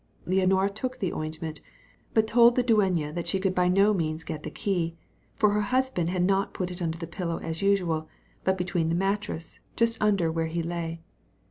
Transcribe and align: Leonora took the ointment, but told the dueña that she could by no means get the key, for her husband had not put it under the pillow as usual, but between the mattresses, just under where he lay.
Leonora 0.25 0.67
took 0.67 0.97
the 0.97 1.13
ointment, 1.13 1.61
but 2.15 2.25
told 2.25 2.55
the 2.55 2.63
dueña 2.63 3.13
that 3.13 3.27
she 3.27 3.39
could 3.39 3.53
by 3.53 3.67
no 3.67 3.93
means 3.93 4.23
get 4.23 4.41
the 4.41 4.49
key, 4.49 4.95
for 5.35 5.51
her 5.51 5.61
husband 5.61 6.09
had 6.09 6.23
not 6.23 6.55
put 6.55 6.71
it 6.71 6.81
under 6.81 6.97
the 6.97 7.05
pillow 7.05 7.37
as 7.37 7.61
usual, 7.61 8.09
but 8.43 8.57
between 8.57 8.89
the 8.89 8.95
mattresses, 8.95 9.59
just 9.75 9.99
under 10.01 10.31
where 10.31 10.47
he 10.47 10.63
lay. 10.63 11.03